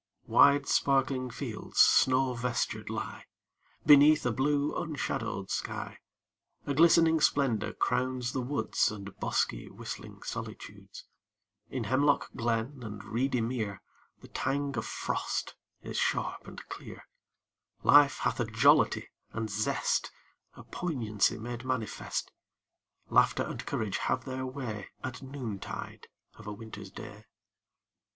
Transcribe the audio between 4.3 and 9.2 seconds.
blue, unshadowed sky; A glistening splendor crowns the woods And